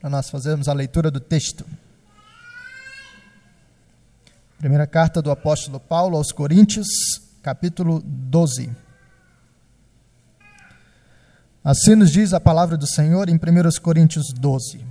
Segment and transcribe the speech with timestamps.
[0.00, 1.66] para nós fazermos a leitura do texto.
[4.58, 6.88] Primeira carta do apóstolo Paulo aos Coríntios,
[7.42, 8.74] capítulo 12.
[11.62, 13.38] Assim nos diz a palavra do Senhor em 1
[13.82, 14.82] Coríntios 12.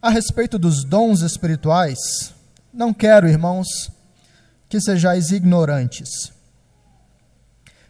[0.00, 2.32] A respeito dos dons espirituais,
[2.72, 3.90] não quero, irmãos,
[4.68, 6.32] que sejais ignorantes.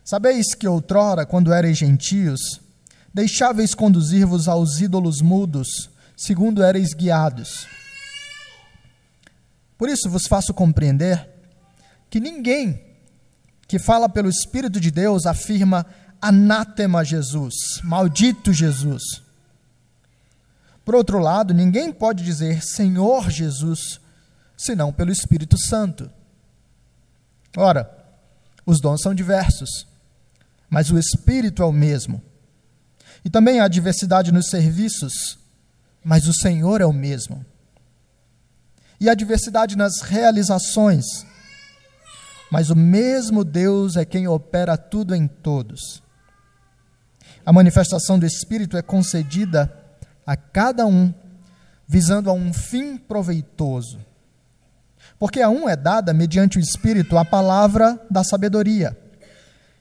[0.02, 2.63] Sabeis que outrora, quando erais gentios,
[3.14, 7.68] deixáveis conduzir-vos aos ídolos mudos, segundo erais guiados.
[9.78, 11.28] Por isso vos faço compreender
[12.10, 12.82] que ninguém
[13.68, 15.86] que fala pelo Espírito de Deus afirma
[16.20, 19.22] anátema Jesus, maldito Jesus.
[20.84, 24.00] Por outro lado, ninguém pode dizer Senhor Jesus,
[24.56, 26.10] senão pelo Espírito Santo.
[27.56, 27.90] Ora,
[28.66, 29.86] os dons são diversos,
[30.68, 32.20] mas o Espírito é o mesmo.
[33.24, 35.38] E também há diversidade nos serviços,
[36.04, 37.44] mas o Senhor é o mesmo.
[39.00, 41.04] E há diversidade nas realizações,
[42.50, 46.02] mas o mesmo Deus é quem opera tudo em todos.
[47.44, 49.72] A manifestação do Espírito é concedida
[50.26, 51.12] a cada um,
[51.86, 53.98] visando a um fim proveitoso.
[55.18, 58.96] Porque a um é dada, mediante o Espírito, a palavra da sabedoria,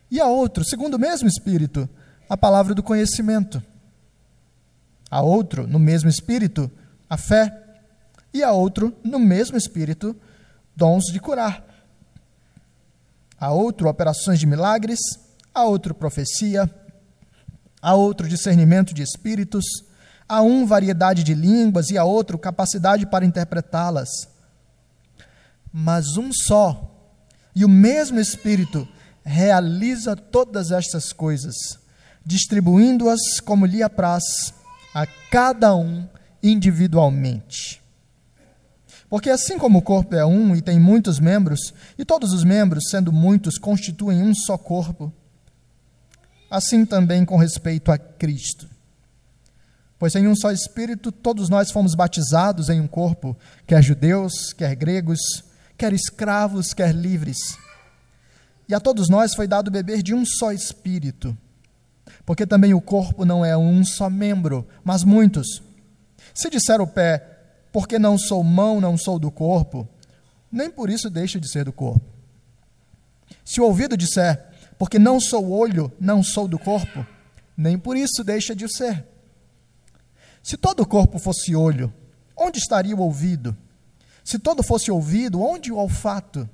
[0.09, 1.89] e a outro, segundo o mesmo Espírito,
[2.29, 3.61] a palavra do conhecimento.
[5.09, 6.71] A outro, no mesmo espírito,
[7.09, 7.59] a fé.
[8.33, 10.15] E a outro, no mesmo espírito,
[10.75, 11.63] dons de curar.
[13.39, 14.99] A outro, operações de milagres.
[15.53, 16.69] A outro, profecia.
[17.81, 19.65] A outro, discernimento de espíritos.
[20.27, 21.91] A um, variedade de línguas.
[21.91, 24.27] E a outro, capacidade para interpretá-las.
[25.71, 26.91] Mas um só,
[27.55, 28.87] e o mesmo Espírito,
[29.23, 31.82] realiza todas estas coisas
[32.25, 34.53] distribuindo-as como lhe apraz
[34.93, 36.07] a cada um
[36.41, 37.81] individualmente.
[39.09, 42.89] Porque assim como o corpo é um e tem muitos membros, e todos os membros,
[42.89, 45.13] sendo muitos, constituem um só corpo,
[46.49, 48.67] assim também com respeito a Cristo.
[49.99, 53.37] Pois em um só Espírito todos nós fomos batizados em um corpo,
[53.67, 55.19] quer judeus, quer gregos,
[55.77, 57.57] quer escravos, quer livres.
[58.67, 61.37] E a todos nós foi dado beber de um só Espírito
[62.25, 65.61] porque também o corpo não é um só membro, mas muitos.
[66.33, 67.27] Se disser o pé,
[67.71, 69.87] porque não sou mão, não sou do corpo,
[70.51, 72.05] nem por isso deixa de ser do corpo.
[73.43, 74.47] Se o ouvido disser,
[74.77, 77.05] porque não sou olho, não sou do corpo,
[77.57, 79.05] nem por isso deixa de ser.
[80.41, 81.93] Se todo o corpo fosse olho,
[82.37, 83.55] onde estaria o ouvido?
[84.23, 86.49] Se todo fosse ouvido, onde o olfato?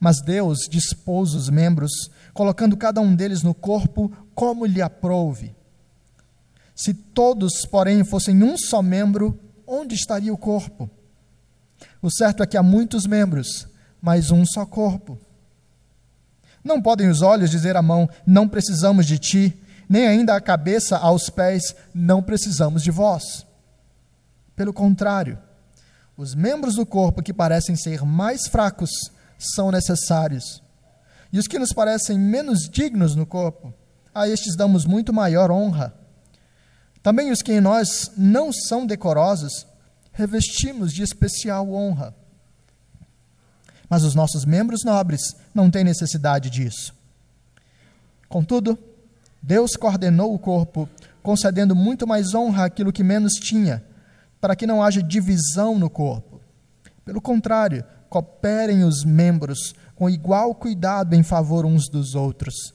[0.00, 5.54] Mas Deus dispôs os membros, colocando cada um deles no corpo como lhe aprouve.
[6.74, 10.90] Se todos, porém, fossem um só membro, onde estaria o corpo?
[12.00, 13.68] O certo é que há muitos membros,
[14.00, 15.18] mas um só corpo.
[16.64, 20.96] Não podem os olhos dizer à mão: Não precisamos de ti, nem ainda a cabeça
[20.96, 23.46] aos pés: Não precisamos de vós.
[24.56, 25.38] Pelo contrário,
[26.16, 28.90] os membros do corpo que parecem ser mais fracos
[29.40, 30.62] são necessários.
[31.32, 33.72] E os que nos parecem menos dignos no corpo,
[34.14, 35.94] a estes damos muito maior honra.
[37.02, 39.66] Também os que em nós não são decorosos,
[40.12, 42.14] revestimos de especial honra.
[43.88, 46.94] Mas os nossos membros nobres não têm necessidade disso.
[48.28, 48.78] Contudo,
[49.42, 50.88] Deus coordenou o corpo,
[51.22, 53.82] concedendo muito mais honra àquilo que menos tinha,
[54.40, 56.40] para que não haja divisão no corpo.
[57.04, 62.74] Pelo contrário, cooperem os membros com igual cuidado em favor uns dos outros,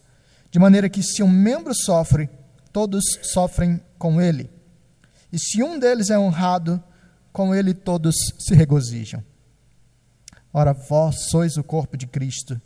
[0.50, 2.30] de maneira que se um membro sofre,
[2.72, 4.50] todos sofrem com ele.
[5.32, 6.82] E se um deles é honrado,
[7.34, 9.22] com ele todos se regozijam.
[10.54, 12.60] Ora, vós sois o corpo de Cristo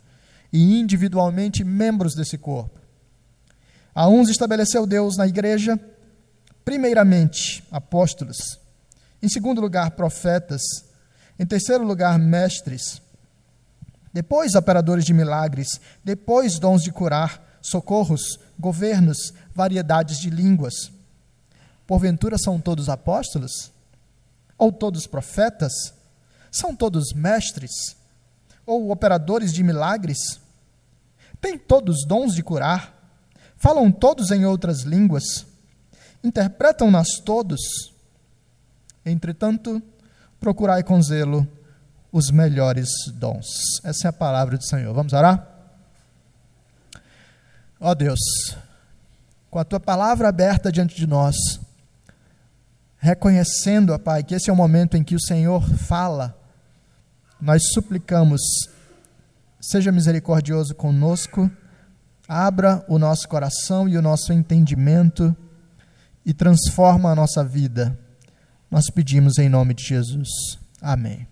[0.52, 2.78] e individualmente membros desse corpo.
[3.92, 5.78] A uns estabeleceu Deus na igreja,
[6.64, 8.60] primeiramente apóstolos,
[9.20, 10.62] em segundo lugar profetas,
[11.40, 13.00] em terceiro lugar, mestres.
[14.12, 15.80] Depois, operadores de milagres.
[16.04, 20.92] Depois, dons de curar, socorros, governos, variedades de línguas.
[21.86, 23.72] Porventura são todos apóstolos?
[24.58, 25.94] Ou todos profetas?
[26.52, 27.96] São todos mestres?
[28.66, 30.38] Ou operadores de milagres?
[31.40, 32.94] Têm todos dons de curar?
[33.56, 35.46] Falam todos em outras línguas?
[36.22, 37.94] Interpretam-nas todos?
[39.06, 39.82] Entretanto,
[40.40, 41.46] procurai com zelo
[42.10, 43.46] os melhores dons.
[43.84, 44.92] Essa é a palavra do Senhor.
[44.94, 45.46] Vamos orar?
[47.78, 48.20] Ó Deus,
[49.50, 51.36] com a tua palavra aberta diante de nós,
[52.98, 56.36] reconhecendo, ó Pai, que esse é o momento em que o Senhor fala,
[57.40, 58.40] nós suplicamos,
[59.60, 61.50] seja misericordioso conosco,
[62.28, 65.34] abra o nosso coração e o nosso entendimento
[66.24, 67.98] e transforma a nossa vida.
[68.70, 70.28] Nós pedimos em nome de Jesus.
[70.80, 71.26] Amém.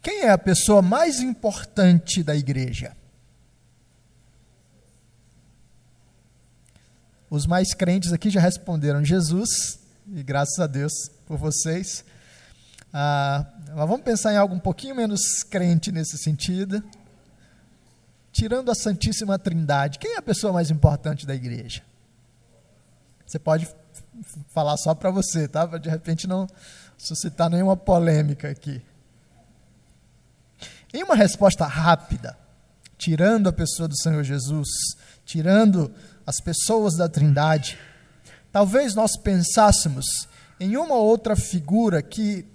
[0.00, 2.96] Quem é a pessoa mais importante da igreja?
[7.30, 10.92] Os mais crentes aqui já responderam Jesus, e graças a Deus
[11.26, 12.04] por vocês.
[12.92, 16.84] Ah, mas vamos pensar em algo um pouquinho menos crente nesse sentido.
[18.32, 21.82] Tirando a Santíssima Trindade, quem é a pessoa mais importante da igreja?
[23.26, 23.68] Você pode
[24.48, 25.68] falar só para você, tá?
[25.68, 26.46] Para de repente não
[26.96, 28.82] suscitar nenhuma polêmica aqui.
[30.94, 32.38] Em uma resposta rápida,
[32.96, 34.68] tirando a pessoa do Senhor Jesus,
[35.24, 35.92] tirando
[36.26, 37.78] as pessoas da Trindade,
[38.50, 40.06] talvez nós pensássemos
[40.60, 42.46] em uma outra figura que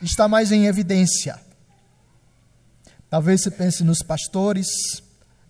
[0.00, 1.38] está mais em evidência.
[3.08, 4.68] Talvez você pense nos pastores,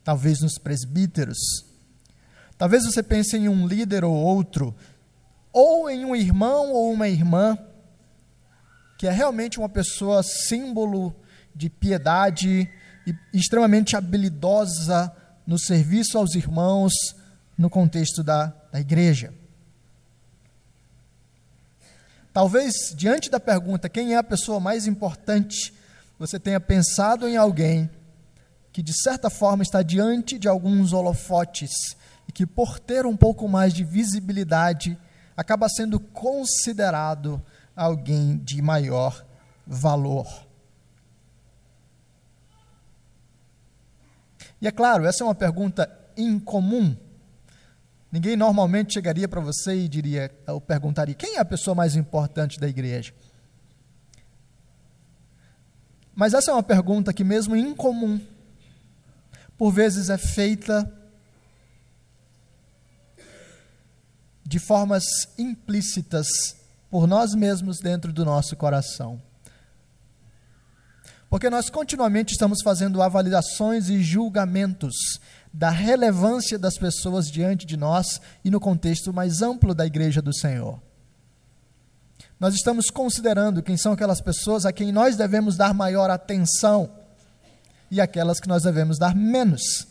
[0.05, 1.39] talvez nos presbíteros,
[2.59, 4.75] talvez você pense em um líder ou outro,
[5.53, 7.59] ou em um irmão ou uma irmã,
[8.99, 11.15] que é realmente uma pessoa símbolo
[11.55, 12.71] de piedade
[13.07, 15.13] e extremamente habilidosa
[15.47, 16.93] no serviço aos irmãos
[17.59, 19.33] no contexto da, da igreja.
[22.33, 25.75] Talvez, diante da pergunta quem é a pessoa mais importante,
[26.19, 27.91] você tenha pensado em alguém
[28.73, 31.71] que, de certa forma, está diante de alguns holofotes
[32.27, 34.99] e que, por ter um pouco mais de visibilidade,
[35.37, 37.43] acaba sendo considerado
[37.77, 39.25] alguém de maior
[39.67, 40.27] valor.
[44.61, 46.97] E é claro, essa é uma pergunta incomum.
[48.11, 52.61] Ninguém normalmente chegaria para você e diria, ou perguntaria: quem é a pessoa mais importante
[52.61, 53.13] da igreja?
[56.15, 58.21] Mas essa é uma pergunta que, mesmo incomum,
[59.63, 60.93] por vezes é feita
[64.45, 65.05] de formas
[65.39, 66.27] implícitas
[66.91, 69.23] por nós mesmos dentro do nosso coração.
[71.31, 74.97] Porque nós continuamente estamos fazendo avaliações e julgamentos
[75.53, 80.35] da relevância das pessoas diante de nós e no contexto mais amplo da igreja do
[80.35, 80.83] Senhor.
[82.41, 87.02] Nós estamos considerando quem são aquelas pessoas a quem nós devemos dar maior atenção
[87.93, 89.87] e aquelas que nós devemos dar menos.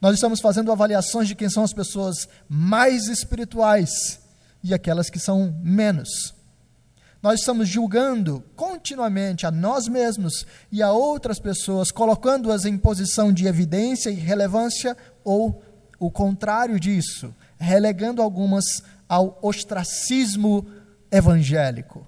[0.00, 4.18] Nós estamos fazendo avaliações de quem são as pessoas mais espirituais
[4.64, 6.34] e aquelas que são menos
[7.26, 13.48] nós estamos julgando continuamente a nós mesmos e a outras pessoas, colocando-as em posição de
[13.48, 15.60] evidência e relevância, ou
[15.98, 18.64] o contrário disso, relegando algumas
[19.08, 20.66] ao ostracismo
[21.10, 22.06] evangélico.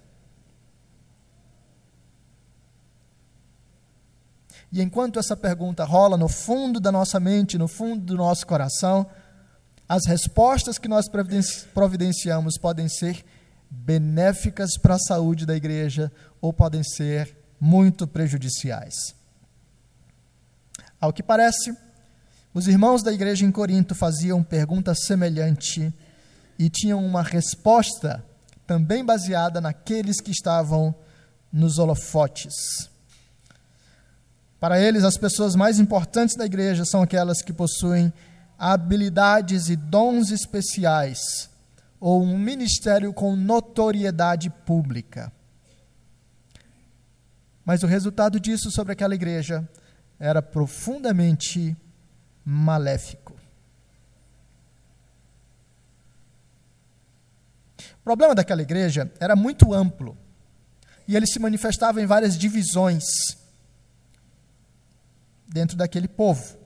[4.70, 9.06] E enquanto essa pergunta rola no fundo da nossa mente, no fundo do nosso coração,
[9.88, 11.06] as respostas que nós
[11.72, 13.24] providenciamos podem ser
[13.70, 19.14] benéficas para a saúde da igreja ou podem ser muito prejudiciais.
[21.00, 21.74] Ao que parece,
[22.52, 25.92] os irmãos da igreja em Corinto faziam pergunta semelhante
[26.58, 28.25] e tinham uma resposta
[28.66, 30.94] também baseada naqueles que estavam
[31.50, 32.90] nos holofotes.
[34.60, 38.12] Para eles, as pessoas mais importantes da igreja são aquelas que possuem
[38.58, 41.48] habilidades e dons especiais
[42.00, 45.32] ou um ministério com notoriedade pública.
[47.64, 49.68] Mas o resultado disso sobre aquela igreja
[50.18, 51.76] era profundamente
[52.44, 53.36] maléfico.
[58.00, 60.16] O problema daquela igreja era muito amplo
[61.06, 63.04] e ele se manifestava em várias divisões
[65.49, 66.59] dentro daquele povo.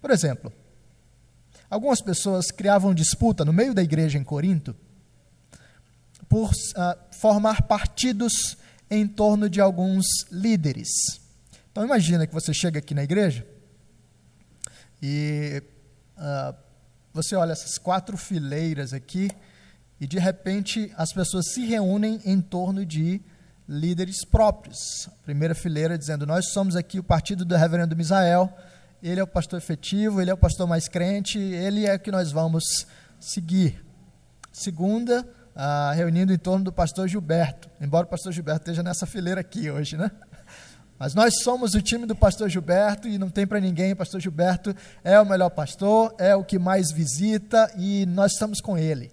[0.00, 0.52] Por exemplo,
[1.70, 4.74] Algumas pessoas criavam disputa no meio da igreja em Corinto
[6.26, 8.56] por uh, formar partidos
[8.90, 10.88] em torno de alguns líderes.
[11.70, 13.46] Então imagina que você chega aqui na igreja
[15.02, 15.62] e
[16.16, 16.56] uh,
[17.12, 19.30] você olha essas quatro fileiras aqui
[20.00, 23.20] e de repente as pessoas se reúnem em torno de
[23.68, 25.08] líderes próprios.
[25.24, 28.52] Primeira fileira dizendo: Nós somos aqui o partido do reverendo Misael
[29.02, 32.10] ele é o pastor efetivo, ele é o pastor mais crente, ele é o que
[32.10, 32.86] nós vamos
[33.20, 33.84] seguir.
[34.52, 39.40] Segunda, ah, reunindo em torno do pastor Gilberto, embora o pastor Gilberto esteja nessa fileira
[39.40, 40.10] aqui hoje, né?
[40.98, 43.92] Mas nós somos o time do pastor Gilberto e não tem para ninguém.
[43.92, 48.60] O pastor Gilberto é o melhor pastor, é o que mais visita e nós estamos
[48.60, 49.12] com ele.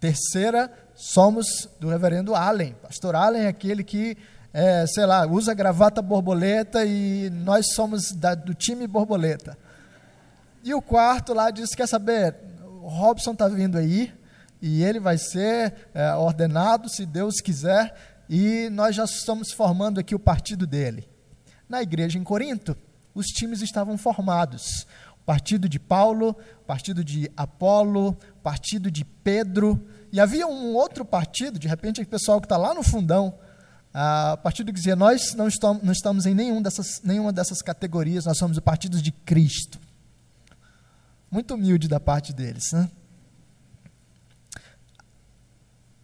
[0.00, 2.74] Terceira, somos do reverendo Allen.
[2.82, 4.16] Pastor Allen é aquele que,
[4.52, 9.58] é, sei lá, usa gravata borboleta e nós somos da, do time borboleta.
[10.62, 12.36] E o quarto lá diz: quer saber?
[12.82, 14.12] O Robson está vindo aí
[14.60, 17.94] e ele vai ser é, ordenado, se Deus quiser
[18.28, 21.08] e nós já estamos formando aqui o partido dele.
[21.68, 22.76] Na igreja em Corinto,
[23.14, 24.86] os times estavam formados.
[25.20, 28.16] O partido de Paulo, o partido de Apolo,
[28.48, 32.72] partido de Pedro, e havia um outro partido, de repente, o pessoal que está lá
[32.72, 33.38] no fundão,
[33.92, 38.24] o partido que dizia: Nós não estamos, não estamos em nenhum dessas, nenhuma dessas categorias,
[38.24, 39.78] nós somos o partido de Cristo.
[41.30, 42.72] Muito humilde da parte deles.
[42.72, 42.90] Né?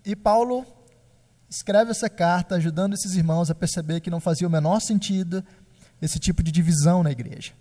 [0.04, 0.66] E Paulo
[1.48, 5.42] escreve essa carta ajudando esses irmãos a perceber que não fazia o menor sentido
[6.02, 7.54] esse tipo de divisão na igreja.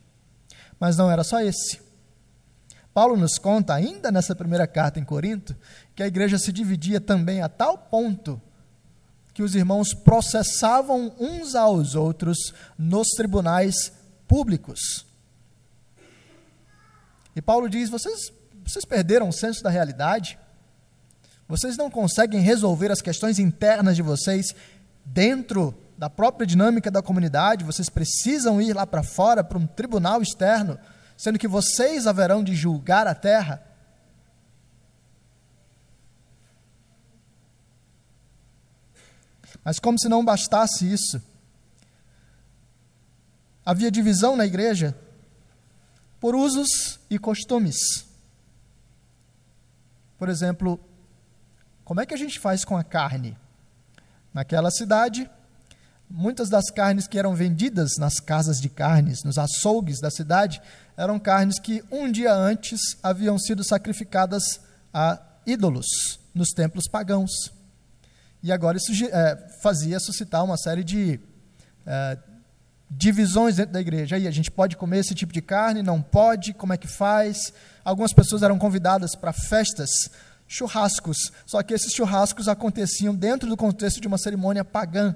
[0.78, 1.93] Mas não era só esse.
[2.94, 5.56] Paulo nos conta, ainda nessa primeira carta em Corinto,
[5.96, 8.42] que a igreja se dividia também a tal ponto
[9.34, 13.92] que os irmãos processavam uns aos outros nos tribunais
[14.28, 15.06] públicos.
[17.36, 18.32] E Paulo diz: vocês,
[18.64, 20.38] vocês perderam o senso da realidade?
[21.48, 24.54] Vocês não conseguem resolver as questões internas de vocês
[25.04, 30.22] dentro da própria dinâmica da comunidade, vocês precisam ir lá para fora, para um tribunal
[30.22, 30.78] externo,
[31.18, 33.66] sendo que vocês haverão de julgar a terra.
[39.64, 41.22] Mas, como se não bastasse isso,
[43.66, 44.98] havia divisão na igreja
[46.20, 47.78] por usos e costumes.
[50.18, 50.80] Por exemplo,
[51.84, 53.38] como é que a gente faz com a carne?
[54.34, 55.30] Naquela cidade,
[56.10, 60.62] muitas das carnes que eram vendidas nas casas de carnes, nos açougues da cidade,
[60.96, 64.60] eram carnes que um dia antes haviam sido sacrificadas
[64.94, 67.32] a ídolos nos templos pagãos.
[68.42, 71.20] E agora isso é, fazia suscitar uma série de
[71.86, 72.18] é,
[72.90, 74.16] divisões dentro da igreja.
[74.16, 77.54] Aí a gente pode comer esse tipo de carne, não pode, como é que faz?
[77.84, 79.90] Algumas pessoas eram convidadas para festas
[80.48, 81.32] churrascos.
[81.46, 85.16] Só que esses churrascos aconteciam dentro do contexto de uma cerimônia pagã.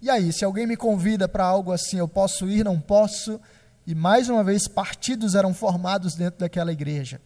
[0.00, 3.40] E aí, se alguém me convida para algo assim, eu posso ir, não posso?
[3.86, 7.20] E mais uma vez, partidos eram formados dentro daquela igreja.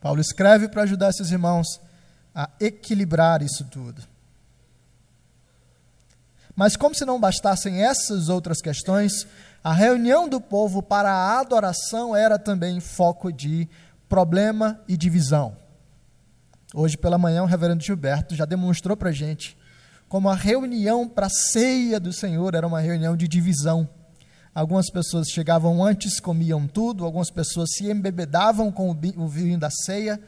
[0.00, 1.80] Paulo escreve para ajudar esses irmãos
[2.34, 4.02] a equilibrar isso tudo.
[6.56, 9.26] Mas, como se não bastassem essas outras questões,
[9.62, 13.68] a reunião do povo para a adoração era também foco de
[14.08, 15.56] problema e divisão.
[16.74, 19.56] Hoje pela manhã, o reverendo Gilberto já demonstrou para a gente
[20.10, 23.88] como a reunião para a ceia do Senhor era uma reunião de divisão.
[24.52, 30.20] Algumas pessoas chegavam antes, comiam tudo, algumas pessoas se embebedavam com o vinho da ceia,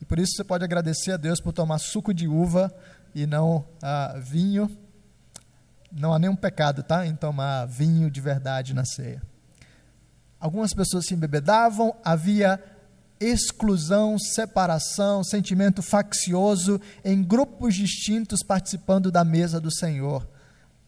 [0.00, 2.74] e por isso você pode agradecer a Deus por tomar suco de uva
[3.14, 4.74] e não ah, vinho.
[5.92, 7.06] Não há nenhum pecado, tá?
[7.06, 9.22] Em tomar vinho de verdade na ceia.
[10.40, 12.58] Algumas pessoas se embebedavam, havia
[13.20, 20.28] exclusão, separação, sentimento faccioso em grupos distintos participando da mesa do Senhor.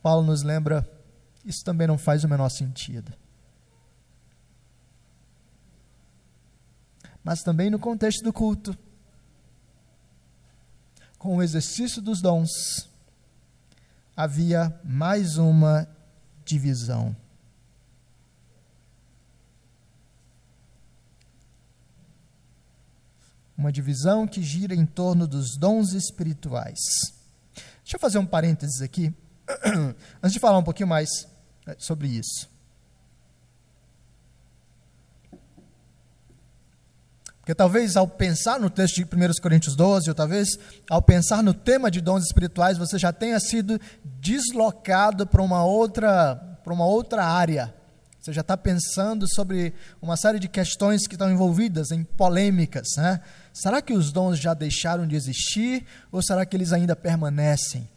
[0.02, 0.88] Paulo nos lembra,
[1.44, 3.12] isso também não faz o menor sentido.
[7.22, 8.76] Mas também no contexto do culto,
[11.18, 12.88] com o exercício dos dons,
[14.16, 15.86] havia mais uma
[16.44, 17.14] divisão.
[23.60, 26.78] Uma divisão que gira em torno dos dons espirituais.
[27.82, 29.14] Deixa eu fazer um parênteses aqui,
[30.22, 31.28] antes de falar um pouquinho mais
[31.66, 32.48] eh, sobre isso.
[37.40, 39.08] Porque talvez ao pensar no texto de 1
[39.42, 43.78] Coríntios 12, ou talvez ao pensar no tema de dons espirituais, você já tenha sido
[44.04, 47.74] deslocado para uma outra, para uma outra área.
[48.20, 52.86] Você já está pensando sobre uma série de questões que estão envolvidas em polêmicas.
[52.96, 53.20] Né?
[53.52, 57.88] Será que os dons já deixaram de existir ou será que eles ainda permanecem?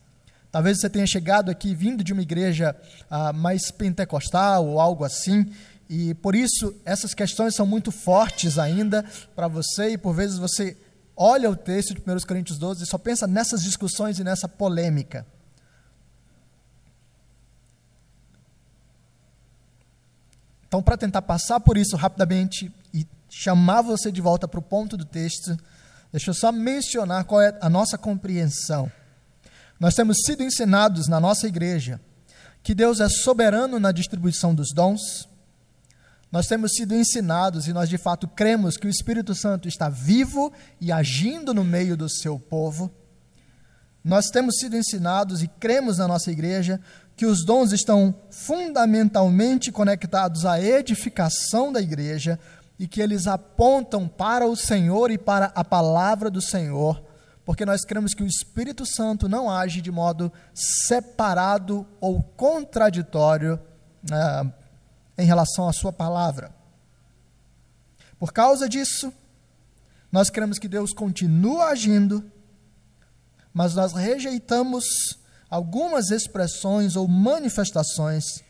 [0.51, 2.75] Talvez você tenha chegado aqui vindo de uma igreja
[3.09, 5.51] ah, mais pentecostal ou algo assim,
[5.89, 9.03] e por isso essas questões são muito fortes ainda
[9.35, 10.77] para você, e por vezes você
[11.15, 15.25] olha o texto de 1 Coríntios 12 e só pensa nessas discussões e nessa polêmica.
[20.67, 22.71] Então, para tentar passar por isso rapidamente
[23.35, 25.57] chamar você de volta para o ponto do texto,
[26.11, 28.91] deixa eu só mencionar qual é a nossa compreensão.
[29.79, 31.99] Nós temos sido ensinados na nossa igreja
[32.61, 35.27] que Deus é soberano na distribuição dos dons.
[36.31, 40.53] Nós temos sido ensinados e nós de fato cremos que o Espírito Santo está vivo
[40.79, 42.91] e agindo no meio do seu povo.
[44.03, 46.79] Nós temos sido ensinados e cremos na nossa igreja
[47.17, 52.39] que os dons estão fundamentalmente conectados à edificação da igreja
[52.83, 57.01] e que eles apontam para o Senhor e para a palavra do Senhor,
[57.45, 63.57] porque nós cremos que o Espírito Santo não age de modo separado ou contraditório
[64.11, 64.45] ah,
[65.17, 66.53] em relação à Sua palavra.
[68.19, 69.13] Por causa disso,
[70.11, 72.29] nós cremos que Deus continua agindo,
[73.53, 74.83] mas nós rejeitamos
[75.49, 78.43] algumas expressões ou manifestações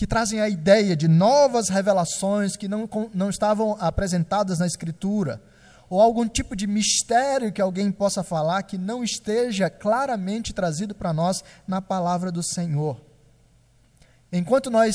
[0.00, 5.42] que trazem a ideia de novas revelações que não, não estavam apresentadas na Escritura,
[5.90, 11.12] ou algum tipo de mistério que alguém possa falar que não esteja claramente trazido para
[11.12, 12.98] nós na palavra do Senhor.
[14.32, 14.94] Enquanto nós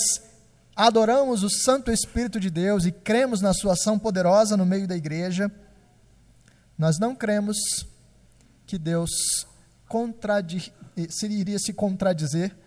[0.75, 4.97] adoramos o Santo Espírito de Deus e cremos na sua ação poderosa no meio da
[4.97, 5.51] igreja,
[6.75, 7.57] nós não cremos
[8.65, 9.11] que Deus
[11.11, 12.64] se iria se contradizer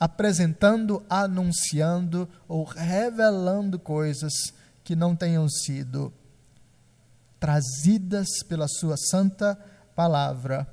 [0.00, 4.32] apresentando, anunciando ou revelando coisas
[4.82, 6.10] que não tenham sido
[7.38, 9.58] trazidas pela sua santa
[9.94, 10.66] palavra,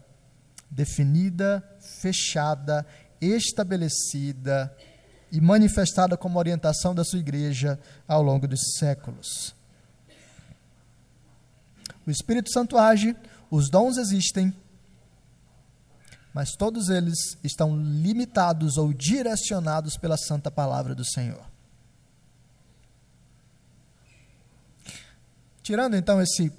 [0.72, 1.62] definida,
[2.02, 2.86] fechada,
[3.20, 4.74] estabelecida
[5.32, 9.54] e manifestada como orientação da sua igreja ao longo dos séculos.
[12.06, 13.16] O Espírito Santo age,
[13.52, 14.54] os dons existem,
[16.38, 21.44] mas todos eles estão limitados ou direcionados pela santa palavra do Senhor.
[25.64, 26.54] Tirando então esse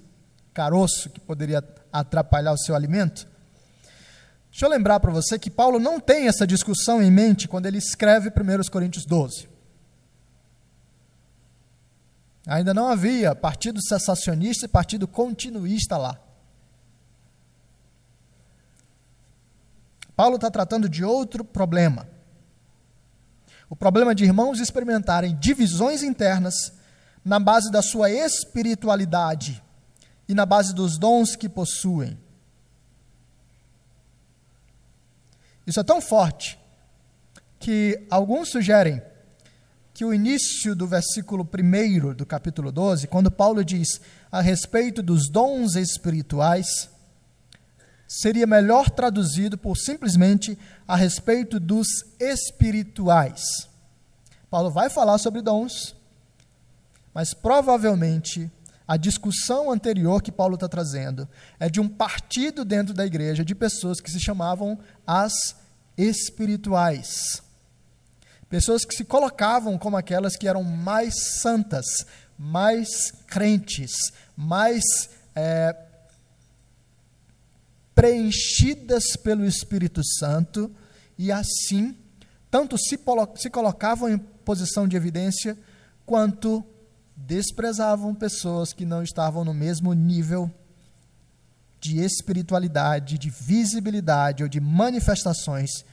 [0.53, 3.29] caroço que poderia atrapalhar o seu alimento,
[4.51, 7.79] deixa eu lembrar para você que Paulo não tem essa discussão em mente quando ele
[7.79, 9.49] escreve 1 Coríntios 12.
[12.49, 16.21] Ainda não havia partido cessacionista e partido continuista lá.
[20.19, 22.09] Paulo está tratando de outro problema.
[23.71, 26.73] O problema de irmãos experimentarem divisões internas
[27.25, 29.63] na base da sua espiritualidade
[30.29, 32.19] e na base dos dons que possuem.
[35.65, 36.59] Isso é tão forte
[37.61, 39.01] que alguns sugerem
[39.95, 44.01] que o início do versículo 1 do capítulo 12, quando Paulo diz
[44.33, 46.91] a respeito dos dons espirituais,
[48.09, 51.87] seria melhor traduzido por simplesmente a respeito dos
[52.19, 53.69] espirituais.
[54.51, 55.95] Paulo vai falar sobre dons,
[57.13, 58.51] mas provavelmente
[58.87, 61.29] a discussão anterior que Paulo está trazendo
[61.61, 65.55] é de um partido dentro da igreja de pessoas que se chamavam as
[65.99, 67.43] espirituais.
[68.49, 71.85] Pessoas que se colocavam como aquelas que eram mais santas,
[72.39, 73.93] mais crentes,
[74.35, 74.83] mais
[75.37, 75.77] é,
[77.99, 80.73] preenchidas pelo Espírito Santo
[81.19, 81.97] e assim
[82.49, 82.97] tanto se,
[83.35, 85.59] se colocavam em posição de evidência
[86.07, 86.65] quanto
[87.17, 90.49] desprezavam pessoas que não estavam no mesmo nível
[91.81, 95.85] de espiritualidade, de visibilidade ou de manifestações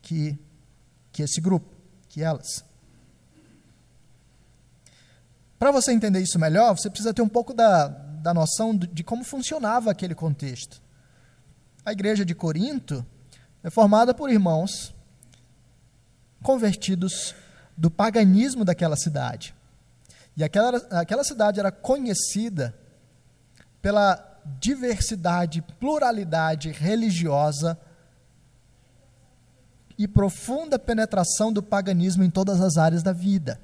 [0.00, 0.38] que,
[1.12, 1.68] que esse grupo,
[2.08, 2.64] que elas.
[5.58, 9.22] Para você entender isso melhor, você precisa ter um pouco da, da noção de como
[9.22, 10.81] funcionava aquele contexto.
[11.84, 13.04] A igreja de Corinto
[13.62, 14.94] é formada por irmãos
[16.42, 17.34] convertidos
[17.76, 19.54] do paganismo daquela cidade.
[20.36, 22.74] E aquela, aquela cidade era conhecida
[23.80, 27.78] pela diversidade, pluralidade religiosa
[29.98, 33.60] e profunda penetração do paganismo em todas as áreas da vida.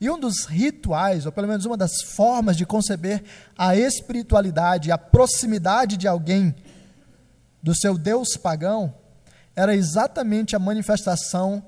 [0.00, 3.24] E um dos rituais, ou pelo menos uma das formas de conceber
[3.56, 6.54] a espiritualidade, a proximidade de alguém
[7.62, 8.94] do seu Deus pagão,
[9.56, 11.64] era exatamente a manifestação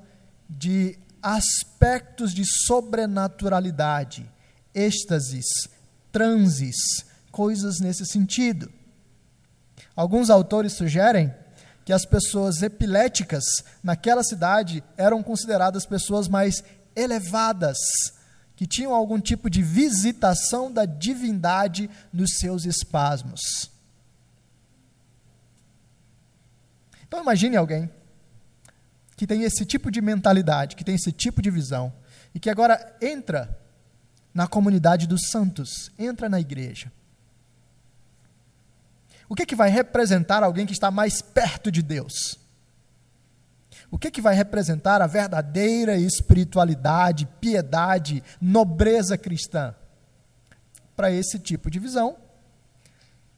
[0.49, 4.29] de aspectos de sobrenaturalidade,
[4.73, 5.45] êxtases,
[6.11, 8.71] transes, coisas nesse sentido.
[9.93, 11.33] Alguns autores sugerem
[11.83, 13.43] que as pessoas epiléticas
[13.83, 16.63] naquela cidade eram consideradas pessoas mais
[16.95, 17.77] elevadas,
[18.61, 23.71] que tinham algum tipo de visitação da divindade nos seus espasmos.
[27.07, 27.89] Então imagine alguém
[29.17, 31.91] que tem esse tipo de mentalidade, que tem esse tipo de visão,
[32.35, 33.59] e que agora entra
[34.31, 36.91] na comunidade dos santos, entra na igreja.
[39.27, 42.37] O que, que vai representar alguém que está mais perto de Deus?
[43.91, 49.75] O que, que vai representar a verdadeira espiritualidade, piedade, nobreza cristã?
[50.95, 52.15] Para esse tipo de visão,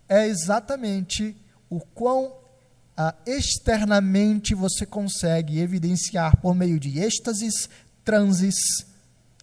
[0.08, 1.36] é exatamente
[1.70, 2.36] o quão
[2.96, 7.68] ah, externamente você consegue evidenciar por meio de êxtases,
[8.06, 8.56] transes,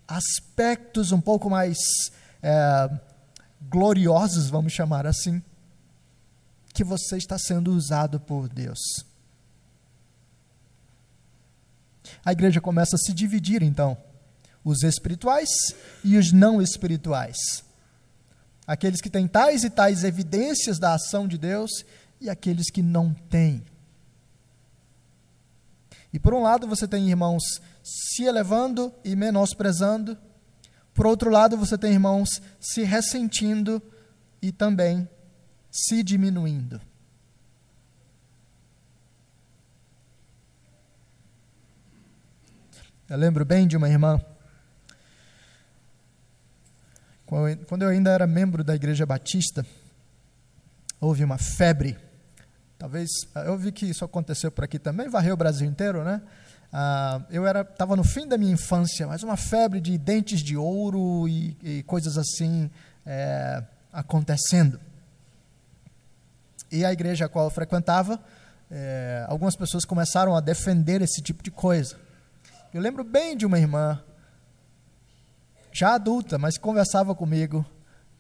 [0.07, 1.77] aspectos um pouco mais
[2.42, 2.90] é,
[3.68, 5.42] gloriosos, vamos chamar assim,
[6.73, 8.79] que você está sendo usado por Deus.
[12.25, 13.96] A igreja começa a se dividir, então,
[14.64, 15.49] os espirituais
[16.05, 17.37] e os não espirituais.
[18.66, 21.70] Aqueles que têm tais e tais evidências da ação de Deus
[22.20, 23.64] e aqueles que não têm.
[26.12, 27.42] E por um lado você tem irmãos
[27.83, 30.16] se elevando e menosprezando,
[30.92, 33.83] por outro lado você tem irmãos se ressentindo
[34.42, 35.09] e também
[35.70, 36.81] se diminuindo.
[43.11, 44.18] Eu lembro bem de uma irmã,
[47.66, 49.66] quando eu ainda era membro da Igreja Batista,
[50.99, 51.99] houve uma febre
[52.81, 56.23] Talvez, ah, eu vi que isso aconteceu por aqui também, varreu o Brasil inteiro, né?
[56.73, 61.29] Ah, eu estava no fim da minha infância, mas uma febre de dentes de ouro
[61.29, 62.70] e, e coisas assim
[63.05, 64.81] é, acontecendo.
[66.73, 68.18] E a igreja a qual eu frequentava,
[68.70, 71.99] é, algumas pessoas começaram a defender esse tipo de coisa.
[72.72, 74.00] Eu lembro bem de uma irmã,
[75.72, 77.66] já adulta, mas que conversava comigo,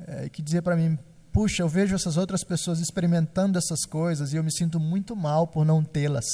[0.00, 0.98] é, que dizia para mim:
[1.32, 5.46] puxa, eu vejo essas outras pessoas experimentando essas coisas e eu me sinto muito mal
[5.46, 6.26] por não tê-las.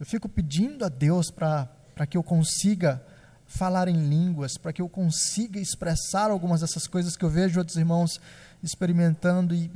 [0.00, 3.04] Eu fico pedindo a Deus para que eu consiga
[3.46, 7.76] falar em línguas, para que eu consiga expressar algumas dessas coisas que eu vejo outros
[7.76, 8.18] irmãos
[8.62, 9.70] experimentando e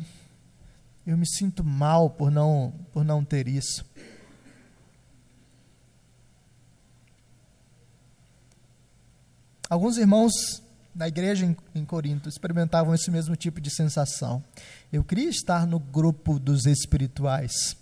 [1.06, 3.84] eu me sinto mal por não, por não ter isso.
[9.68, 10.62] Alguns irmãos
[10.94, 14.42] na igreja em, Corinto experimentavam esse mesmo tipo de sensação.
[14.92, 17.76] Eu queria estar no grupo dos espirituais.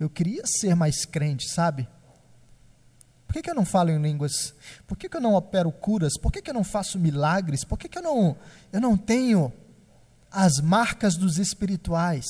[0.00, 1.86] Eu queria ser mais crente, sabe?
[3.26, 4.54] Por que, que eu não falo em línguas?
[4.86, 6.14] Por que, que eu não opero curas?
[6.18, 7.62] Por que, que eu não faço milagres?
[7.62, 8.36] Por que, que eu, não,
[8.72, 9.52] eu não tenho
[10.30, 12.26] as marcas dos espirituais?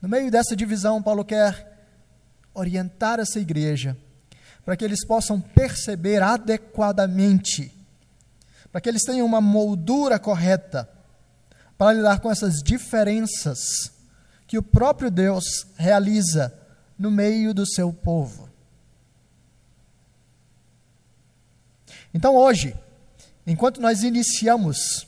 [0.00, 1.78] No meio dessa divisão, Paulo quer
[2.54, 3.96] orientar essa igreja,
[4.64, 7.72] para que eles possam perceber adequadamente,
[8.70, 10.88] para que eles tenham uma moldura correta
[11.76, 13.92] para lidar com essas diferenças
[14.46, 16.52] que o próprio Deus realiza
[16.98, 18.48] no meio do seu povo.
[22.12, 22.74] Então, hoje,
[23.46, 25.07] enquanto nós iniciamos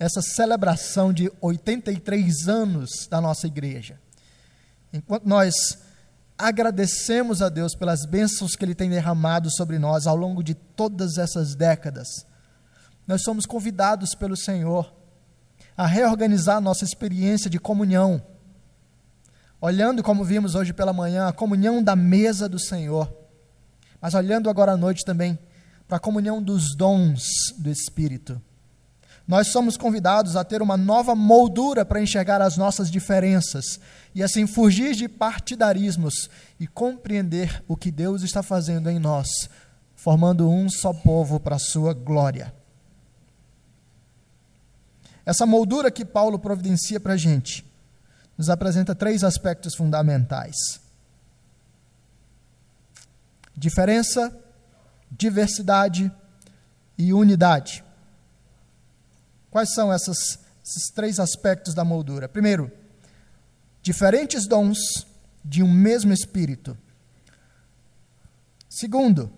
[0.00, 4.00] essa celebração de 83 anos da nossa igreja,
[4.90, 5.54] enquanto nós
[6.38, 11.18] agradecemos a Deus pelas bênçãos que Ele tem derramado sobre nós ao longo de todas
[11.18, 12.24] essas décadas.
[13.06, 14.90] Nós somos convidados pelo Senhor
[15.76, 18.22] a reorganizar nossa experiência de comunhão,
[19.60, 23.12] olhando, como vimos hoje pela manhã, a comunhão da mesa do Senhor,
[24.00, 25.38] mas olhando agora à noite também
[25.86, 27.22] para a comunhão dos dons
[27.58, 28.40] do Espírito.
[29.26, 33.78] Nós somos convidados a ter uma nova moldura para enxergar as nossas diferenças
[34.14, 36.28] e assim fugir de partidarismos
[36.58, 39.28] e compreender o que Deus está fazendo em nós,
[39.94, 42.52] formando um só povo para a sua glória.
[45.24, 47.64] Essa moldura que Paulo providencia para a gente
[48.36, 50.80] nos apresenta três aspectos fundamentais:
[53.56, 54.36] diferença,
[55.10, 56.10] diversidade
[56.96, 57.84] e unidade.
[59.50, 62.28] Quais são essas, esses três aspectos da moldura?
[62.28, 62.70] Primeiro,
[63.82, 65.06] diferentes dons
[65.44, 66.78] de um mesmo Espírito.
[68.68, 69.32] Segundo,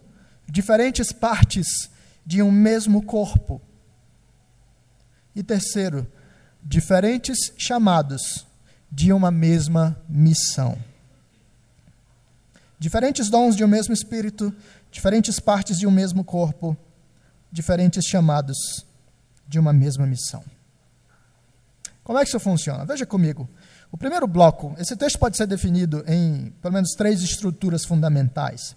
[0.47, 1.91] diferentes partes
[2.27, 3.61] de um mesmo corpo.
[5.35, 6.07] E terceiro,
[6.63, 8.47] diferentes chamados
[8.91, 10.77] de uma mesma missão.
[12.79, 14.55] Diferentes dons de um mesmo Espírito,
[14.91, 16.77] diferentes partes de um mesmo corpo,
[17.51, 18.85] diferentes chamados
[19.47, 20.45] de uma mesma missão.
[22.05, 22.85] Como é que isso funciona?
[22.85, 23.49] Veja comigo.
[23.91, 28.75] O primeiro bloco, esse texto pode ser definido em pelo menos três estruturas fundamentais.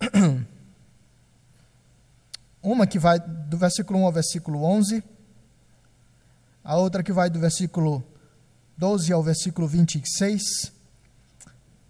[2.62, 5.02] Uma que vai do versículo 1 ao versículo 11,
[6.62, 8.04] a outra que vai do versículo
[8.78, 10.72] 12 ao versículo 26,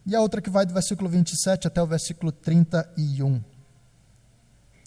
[0.06, 3.51] e a outra que vai do versículo 27 até o versículo 31.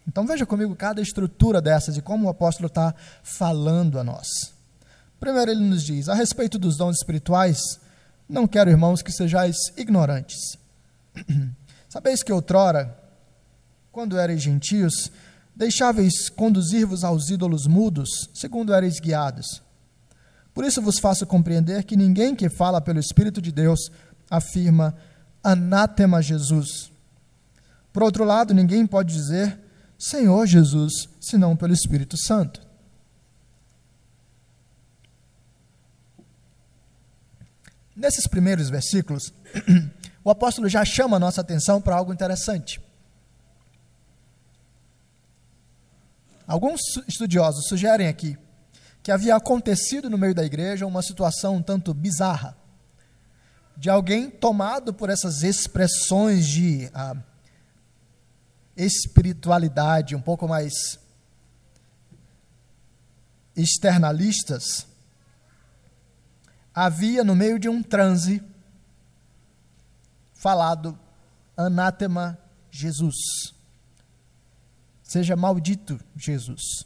[0.08, 4.28] Então veja comigo cada estrutura dessas e como o apóstolo está falando a nós.
[5.20, 7.80] Primeiro, ele nos diz: a respeito dos dons espirituais,
[8.30, 10.58] não quero, irmãos, que sejais ignorantes.
[11.90, 12.96] Sabeis que outrora,
[13.92, 15.12] quando erais gentios,
[15.56, 19.64] deixáveis conduzir-vos aos ídolos mudos, segundo erais guiados.
[20.54, 23.92] Por isso vos faço compreender que ninguém que fala pelo Espírito de Deus
[24.30, 24.96] afirma
[25.44, 26.92] anátema Jesus.
[27.94, 29.60] Por outro lado, ninguém pode dizer
[29.98, 32.62] Senhor Jesus, senão pelo Espírito Santo.
[37.96, 39.34] Nesses primeiros versículos,
[40.24, 42.82] o apóstolo já chama a nossa atenção para algo interessante.
[46.46, 48.38] Alguns estudiosos sugerem aqui
[49.02, 52.58] que havia acontecido no meio da igreja uma situação um tanto bizarra,
[53.78, 57.16] de alguém tomado por essas expressões de ah,
[58.76, 61.00] espiritualidade um pouco mais
[63.56, 64.86] externalistas,
[66.74, 68.44] havia no meio de um transe
[70.34, 70.98] falado
[71.56, 72.38] anátema
[72.70, 73.16] Jesus.
[75.02, 76.86] Seja maldito Jesus.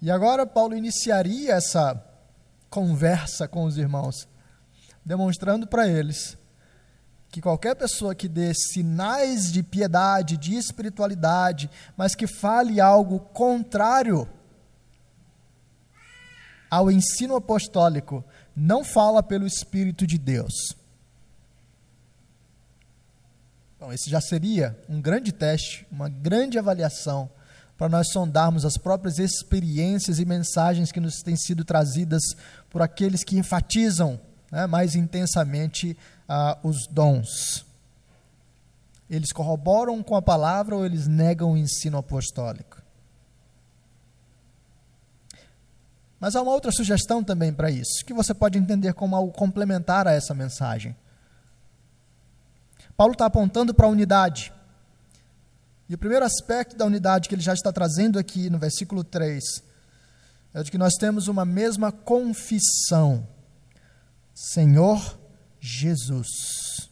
[0.00, 2.00] E agora Paulo iniciaria essa
[2.70, 4.28] conversa com os irmãos,
[5.04, 6.38] demonstrando para eles
[7.30, 14.28] que qualquer pessoa que dê sinais de piedade, de espiritualidade, mas que fale algo contrário
[16.70, 20.74] ao ensino apostólico, não fala pelo Espírito de Deus.
[23.78, 27.30] Bom, esse já seria um grande teste, uma grande avaliação
[27.76, 32.22] para nós sondarmos as próprias experiências e mensagens que nos têm sido trazidas
[32.70, 34.18] por aqueles que enfatizam
[34.50, 35.96] né, mais intensamente
[36.28, 37.64] ah, os dons.
[39.08, 42.82] Eles corroboram com a palavra ou eles negam o ensino apostólico?
[46.18, 50.08] Mas há uma outra sugestão também para isso, que você pode entender como algo complementar
[50.08, 50.96] a essa mensagem.
[52.96, 54.52] Paulo está apontando para a unidade.
[55.88, 59.62] E o primeiro aspecto da unidade que ele já está trazendo aqui no versículo 3
[60.54, 63.28] é de que nós temos uma mesma confissão.
[64.34, 65.18] Senhor
[65.60, 66.88] Jesus.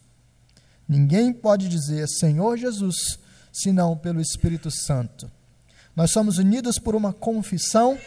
[0.88, 3.18] Ninguém pode dizer Senhor Jesus
[3.52, 5.30] senão pelo Espírito Santo.
[5.94, 7.98] Nós somos unidos por uma confissão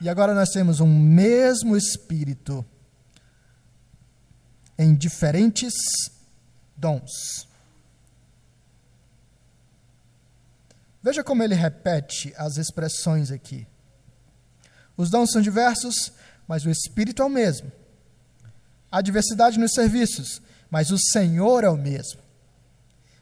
[0.00, 2.64] e agora nós temos um mesmo Espírito
[4.78, 5.72] em diferentes
[6.76, 7.48] dons.
[11.02, 13.66] Veja como ele repete as expressões aqui.
[14.96, 16.12] Os dons são diversos,
[16.46, 17.70] mas o Espírito é o mesmo.
[18.94, 22.20] Há diversidade nos serviços, mas o Senhor é o mesmo.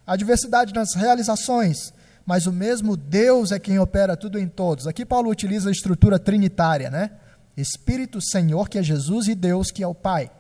[0.07, 1.95] Há diversidade nas realizações,
[2.27, 4.87] mas o mesmo Deus é quem opera tudo em todos.
[4.87, 7.13] Aqui Paulo utiliza a estrutura trinitária, né?
[7.57, 10.31] Espírito Senhor, que é Jesus, e Deus, que é o Pai.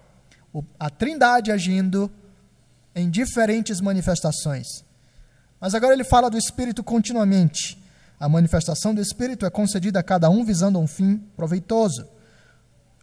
[0.52, 2.10] O, a trindade agindo
[2.94, 4.84] em diferentes manifestações.
[5.58, 7.82] Mas agora ele fala do Espírito continuamente.
[8.20, 12.06] A manifestação do Espírito é concedida a cada um visando um fim proveitoso.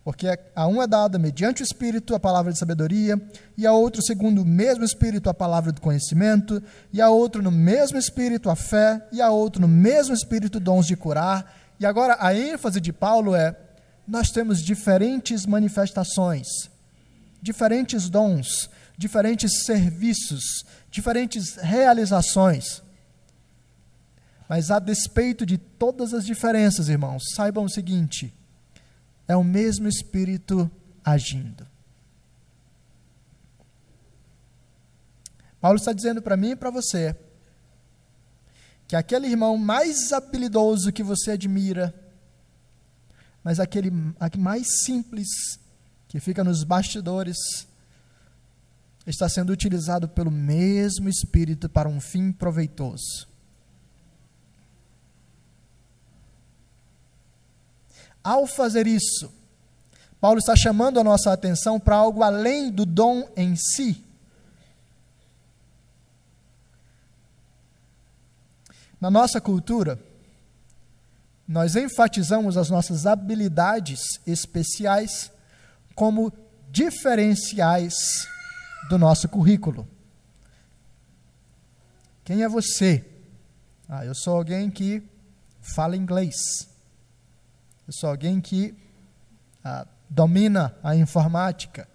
[0.03, 3.19] Porque a um é dada mediante o Espírito a palavra de sabedoria,
[3.57, 7.51] e a outro, segundo o mesmo Espírito, a palavra do conhecimento, e a outro, no
[7.51, 11.53] mesmo Espírito, a fé, e a outro, no mesmo Espírito, dons de curar.
[11.79, 13.55] E agora a ênfase de Paulo é:
[14.07, 16.47] nós temos diferentes manifestações,
[17.41, 22.81] diferentes dons, diferentes serviços, diferentes realizações.
[24.47, 28.33] Mas a despeito de todas as diferenças, irmãos, saibam o seguinte:
[29.29, 30.69] é o mesmo Espírito
[31.05, 31.65] agindo.
[35.61, 37.15] Paulo está dizendo para mim e para você
[38.87, 41.93] que aquele irmão mais habilidoso que você admira,
[43.43, 43.91] mas aquele
[44.35, 45.27] mais simples,
[46.07, 47.37] que fica nos bastidores,
[49.05, 53.27] está sendo utilizado pelo mesmo Espírito para um fim proveitoso.
[58.29, 59.33] Ao fazer isso,
[60.21, 64.05] Paulo está chamando a nossa atenção para algo além do dom em si.
[69.01, 69.99] Na nossa cultura,
[71.47, 75.31] nós enfatizamos as nossas habilidades especiais
[75.95, 76.31] como
[76.69, 78.27] diferenciais
[78.89, 79.87] do nosso currículo.
[82.23, 83.03] Quem é você?
[83.89, 85.01] Ah, eu sou alguém que
[85.63, 86.68] fala inglês.
[87.89, 88.75] Eu sou alguém que
[89.63, 91.89] ah, domina a informática.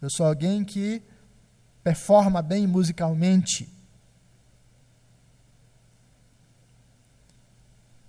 [0.00, 1.02] Eu sou alguém que
[1.84, 3.68] performa bem musicalmente.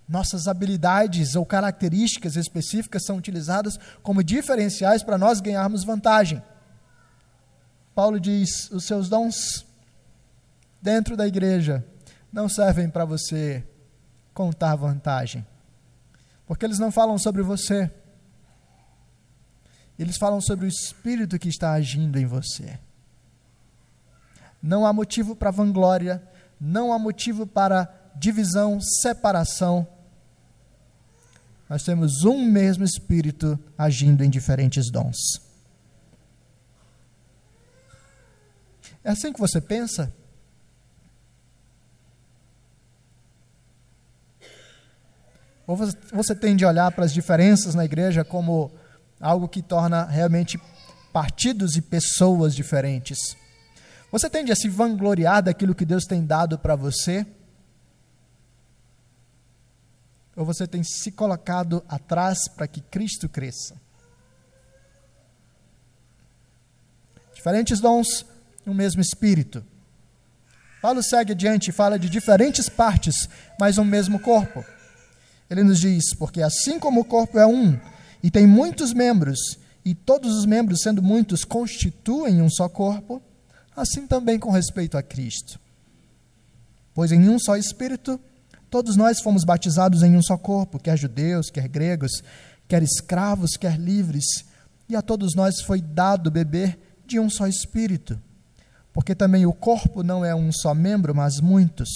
[0.08, 6.42] Nossas habilidades ou características específicas são utilizadas como diferenciais para nós ganharmos vantagem.
[7.94, 9.66] Paulo diz: os seus dons
[10.80, 11.84] dentro da igreja
[12.32, 13.62] não servem para você
[14.32, 15.46] contar vantagem,
[16.50, 17.88] porque eles não falam sobre você,
[19.96, 22.76] eles falam sobre o Espírito que está agindo em você.
[24.60, 26.20] Não há motivo para vanglória,
[26.60, 29.86] não há motivo para divisão, separação
[31.68, 35.40] nós temos um mesmo Espírito agindo em diferentes dons.
[39.04, 40.12] É assim que você pensa?
[45.70, 48.72] Ou você tende a olhar para as diferenças na igreja como
[49.20, 50.60] algo que torna realmente
[51.12, 53.36] partidos e pessoas diferentes?
[54.10, 57.24] Você tende a se vangloriar daquilo que Deus tem dado para você?
[60.34, 63.76] ou você tem se colocado atrás para que Cristo cresça?
[67.32, 68.26] Diferentes dons,
[68.66, 69.62] o mesmo Espírito.
[70.82, 73.28] Paulo segue adiante e fala de diferentes partes,
[73.58, 74.64] mas um mesmo corpo.
[75.50, 77.78] Ele nos diz: porque assim como o corpo é um
[78.22, 83.20] e tem muitos membros, e todos os membros, sendo muitos, constituem um só corpo,
[83.76, 85.58] assim também com respeito a Cristo.
[86.94, 88.20] Pois em um só Espírito
[88.70, 92.22] Todos nós fomos batizados em um só corpo, quer judeus, quer gregos,
[92.68, 94.24] quer escravos, quer livres,
[94.88, 98.20] e a todos nós foi dado beber de um só espírito.
[98.92, 101.88] Porque também o corpo não é um só membro, mas muitos.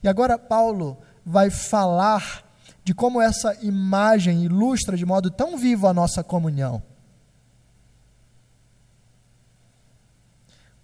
[0.00, 2.44] E agora Paulo vai falar
[2.88, 6.82] de como essa imagem ilustra de modo tão vivo a nossa comunhão.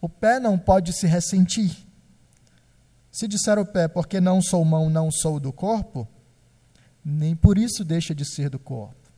[0.03, 1.75] O pé não pode se ressentir.
[3.11, 6.07] Se disser o pé, porque não sou mão, não sou do corpo,
[7.03, 9.11] nem por isso deixa de ser do corpo.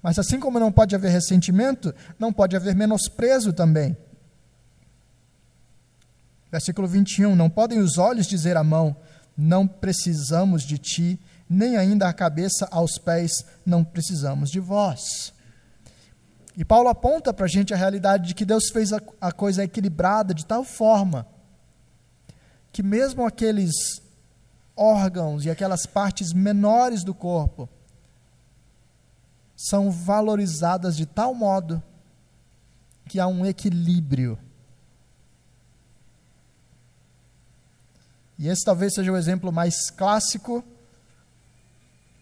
[0.00, 3.96] Mas assim como não pode haver ressentimento, não pode haver menosprezo também.
[6.48, 8.96] Versículo 21: Não podem os olhos dizer à mão,
[9.36, 15.32] não precisamos de ti, nem ainda a cabeça aos pés, não precisamos de vós.
[16.56, 19.62] E Paulo aponta para a gente a realidade de que Deus fez a, a coisa
[19.62, 21.26] equilibrada de tal forma
[22.72, 23.72] que, mesmo aqueles
[24.76, 27.68] órgãos e aquelas partes menores do corpo
[29.56, 31.82] são valorizadas de tal modo
[33.08, 34.38] que há um equilíbrio.
[38.38, 40.64] E esse talvez seja o exemplo mais clássico,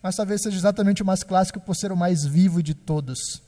[0.03, 3.43] mas talvez seja exatamente o mais clássico por ser o mais vivo de todos.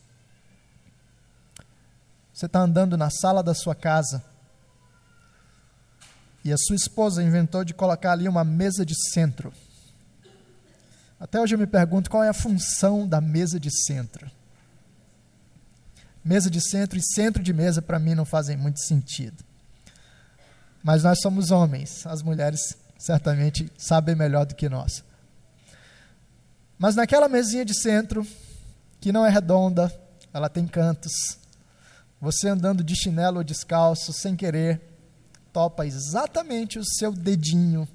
[2.33, 4.23] Você está andando na sala da sua casa
[6.45, 9.53] e a sua esposa inventou de colocar ali uma mesa de centro.
[11.19, 14.31] Até hoje eu me pergunto qual é a função da mesa de centro.
[16.25, 19.43] Mesa de centro e centro de mesa para mim não fazem muito sentido.
[20.87, 25.03] Mas nós somos homens, as mulheres certamente sabem melhor do que nós.
[26.79, 28.25] Mas naquela mesinha de centro,
[29.01, 29.93] que não é redonda,
[30.33, 31.41] ela tem cantos,
[32.21, 34.81] você andando de chinelo ou descalço, sem querer,
[35.53, 37.89] topa exatamente o seu dedinho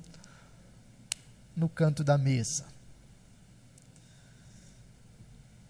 [1.55, 2.65] no canto da mesa.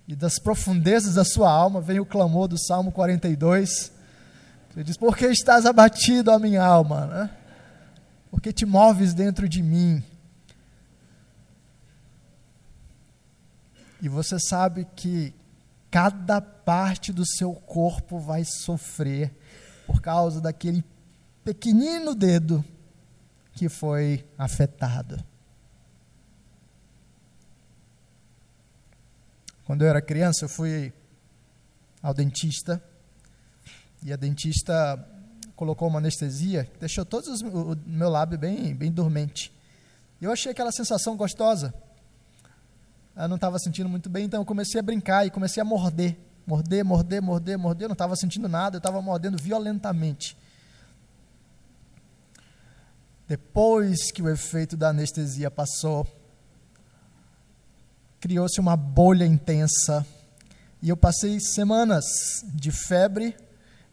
[0.08, 4.01] E das profundezas da sua alma vem o clamor do Salmo 42.
[4.76, 7.06] Ele diz: Por que estás abatido, a minha alma?
[7.06, 7.38] Né?
[8.30, 10.04] Porque te moves dentro de mim.
[14.02, 15.34] E você sabe que
[15.92, 19.32] cada parte do seu corpo vai sofrer
[19.86, 20.84] por causa daquele
[21.44, 22.64] pequenino dedo
[23.54, 25.24] que foi afetado.
[29.66, 30.92] Quando eu era criança, eu fui
[32.02, 32.82] ao dentista
[34.04, 35.08] e a dentista
[35.56, 39.54] colocou uma anestesia deixou todos os, o meu lábio bem, bem dormente.
[40.19, 41.73] Eu achei aquela sensação gostosa
[43.15, 46.17] eu não estava sentindo muito bem, então eu comecei a brincar e comecei a morder.
[46.46, 47.86] Morder, morder, morder, morder.
[47.86, 50.38] Eu não estava sentindo nada, eu estava mordendo violentamente.
[53.28, 56.08] Depois que o efeito da anestesia passou,
[58.19, 60.06] criou-se uma bolha intensa.
[60.82, 62.06] E eu passei semanas
[62.54, 63.36] de febre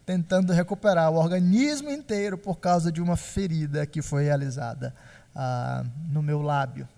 [0.09, 4.91] tentando recuperar o organismo inteiro por causa de uma ferida que foi realizada
[5.35, 6.89] ah, no meu lábio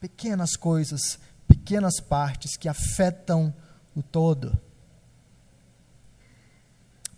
[0.00, 3.52] pequenas coisas, pequenas partes que afetam
[3.94, 4.58] o todo.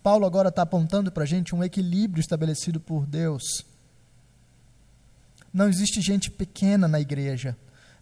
[0.03, 3.65] Paulo agora está apontando para a gente um equilíbrio estabelecido por Deus.
[5.53, 7.55] Não existe gente pequena na igreja.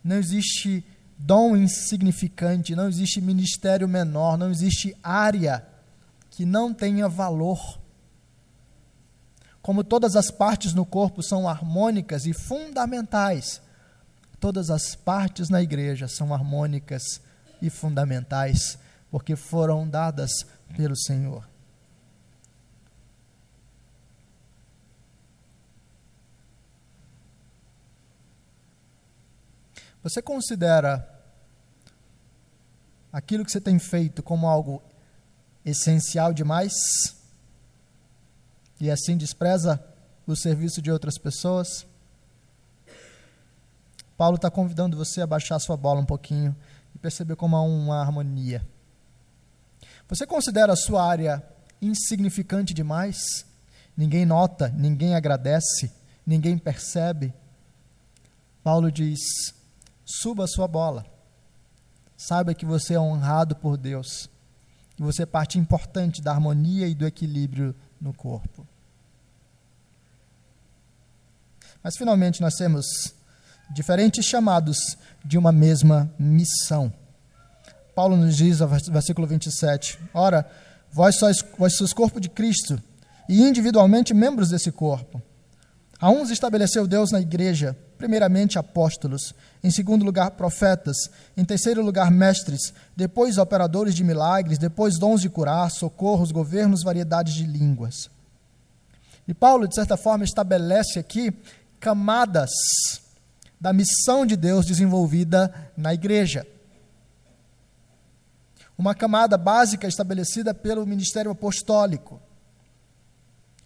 [0.03, 0.83] Não existe
[1.19, 2.75] dom insignificante.
[2.75, 4.39] Não existe ministério menor.
[4.39, 5.68] Não existe área
[6.39, 7.81] que não tenha valor.
[9.61, 13.61] Como todas as partes no corpo são harmônicas e fundamentais,
[14.39, 17.19] todas as partes na igreja são harmônicas
[17.61, 18.79] e fundamentais,
[19.11, 20.31] porque foram dadas
[20.77, 21.45] pelo Senhor.
[30.01, 31.05] Você considera
[33.11, 34.81] aquilo que você tem feito como algo
[35.66, 36.74] essencial demais?
[38.80, 39.84] E assim despreza
[40.26, 41.86] o serviço de outras pessoas?
[44.18, 46.55] Paulo está convidando você a baixar sua bola um pouquinho
[46.93, 48.68] e perceber como há uma harmonia.
[50.10, 51.43] Você considera a sua área
[51.82, 53.45] insignificante demais?
[53.95, 55.91] Ninguém nota, ninguém agradece,
[56.26, 57.34] ninguém percebe.
[58.64, 59.20] Paulo diz:
[60.05, 61.05] suba a sua bola.
[62.18, 64.30] Saiba que você é honrado por Deus,
[65.00, 68.68] que você é parte importante da harmonia e do equilíbrio no corpo.
[71.82, 72.86] Mas finalmente nós temos
[73.74, 76.91] diferentes chamados de uma mesma missão.
[77.95, 80.45] Paulo nos diz, versículo 27, Ora,
[80.91, 82.78] vós sois, vós sois corpo de Cristo
[83.30, 85.22] e individualmente membros desse corpo.
[85.97, 90.95] A uns estabeleceu Deus na igreja, primeiramente apóstolos, em segundo lugar profetas,
[91.36, 97.34] em terceiro lugar mestres, depois operadores de milagres, depois dons de curar, socorros, governos, variedades
[97.34, 98.10] de línguas.
[99.28, 101.32] E Paulo, de certa forma, estabelece aqui
[101.78, 102.50] camadas
[103.60, 106.47] da missão de Deus desenvolvida na igreja.
[108.78, 112.22] Uma camada básica estabelecida pelo ministério apostólico.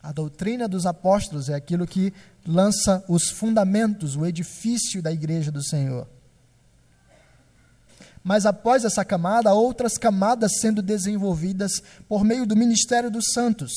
[0.03, 2.13] A doutrina dos apóstolos é aquilo que
[2.45, 6.05] lança os fundamentos, o edifício da igreja do Senhor.
[8.21, 13.71] Mas após essa camada, outras camadas sendo desenvolvidas por meio do ministério dos santos.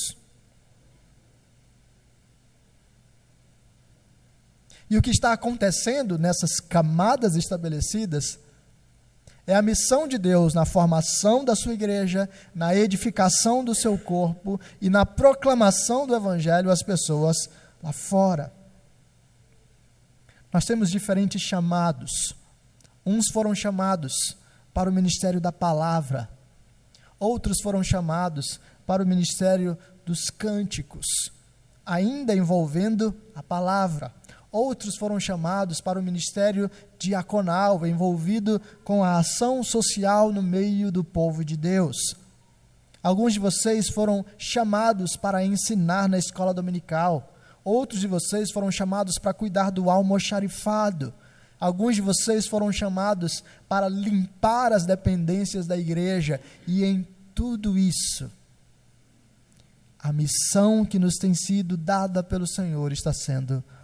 [4.90, 8.36] E o que está acontecendo nessas camadas estabelecidas
[9.46, 14.60] é a missão de Deus na formação da sua igreja, na edificação do seu corpo
[14.80, 17.48] e na proclamação do evangelho às pessoas
[17.82, 18.52] lá fora.
[20.52, 22.34] Nós temos diferentes chamados.
[23.04, 24.36] Uns foram chamados
[24.74, 26.28] para o ministério da palavra,
[27.18, 31.06] outros foram chamados para o ministério dos cânticos,
[31.84, 34.12] ainda envolvendo a palavra.
[34.50, 41.04] Outros foram chamados para o ministério diaconal, envolvido com a ação social no meio do
[41.04, 41.96] povo de Deus.
[43.02, 47.34] Alguns de vocês foram chamados para ensinar na escola dominical.
[47.64, 51.12] Outros de vocês foram chamados para cuidar do almoxarifado.
[51.58, 56.40] Alguns de vocês foram chamados para limpar as dependências da igreja.
[56.66, 58.30] E em tudo isso,
[59.98, 63.75] a missão que nos tem sido dada pelo Senhor está sendo cumprida.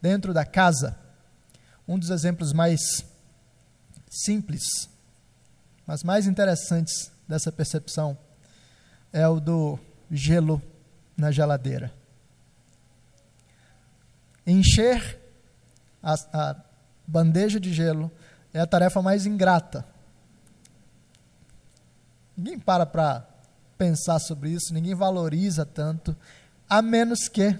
[0.00, 0.98] Dentro da casa,
[1.86, 2.80] um dos exemplos mais
[4.08, 4.88] simples
[5.90, 8.16] mas mais interessantes dessa percepção
[9.12, 9.76] é o do
[10.08, 10.62] gelo
[11.16, 11.92] na geladeira.
[14.46, 15.18] Encher
[16.00, 16.56] a, a
[17.04, 18.08] bandeja de gelo
[18.54, 19.84] é a tarefa mais ingrata.
[22.40, 23.28] Ninguém para para
[23.76, 26.16] pensar sobre isso, ninguém valoriza tanto,
[26.66, 27.54] a menos que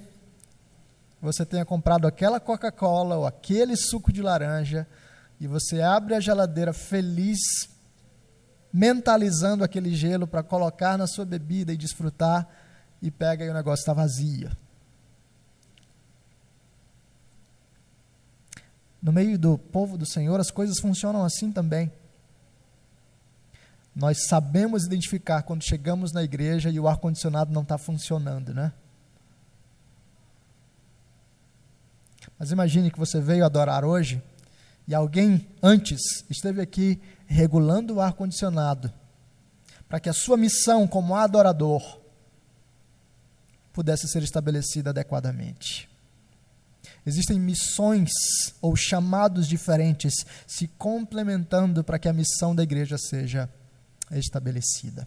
[1.20, 4.89] você tenha comprado aquela Coca-Cola ou aquele suco de laranja
[5.39, 7.68] e você abre a geladeira feliz
[8.72, 12.49] mentalizando aquele gelo para colocar na sua bebida e desfrutar,
[13.03, 14.51] e pega e o negócio está vazio.
[19.03, 21.93] No meio do povo do Senhor, as coisas funcionam assim também.
[23.95, 28.72] Nós sabemos identificar quando chegamos na igreja e o ar-condicionado não está funcionando, né?
[32.38, 34.22] Mas imagine que você veio adorar hoje
[34.88, 38.93] e alguém antes esteve aqui regulando o ar-condicionado,
[39.88, 42.01] para que a sua missão como adorador
[43.72, 45.88] pudesse ser estabelecida adequadamente.
[47.05, 48.11] Existem missões
[48.61, 53.51] ou chamados diferentes se complementando para que a missão da igreja seja
[54.19, 55.07] estabelecida.